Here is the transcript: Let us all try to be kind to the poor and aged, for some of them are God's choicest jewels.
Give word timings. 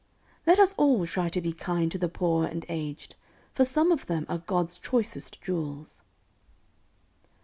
Let 0.47 0.57
us 0.57 0.73
all 0.79 1.05
try 1.05 1.29
to 1.29 1.39
be 1.41 1.53
kind 1.53 1.91
to 1.91 1.99
the 1.99 2.09
poor 2.09 2.47
and 2.47 2.65
aged, 2.69 3.15
for 3.53 3.63
some 3.63 3.91
of 3.91 4.07
them 4.07 4.25
are 4.29 4.39
God's 4.39 4.79
choicest 4.79 5.39
jewels. 5.43 6.01